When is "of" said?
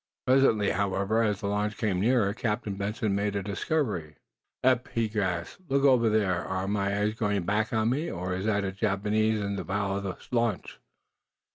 9.97-10.01